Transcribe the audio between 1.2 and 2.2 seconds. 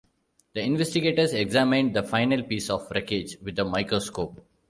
examined the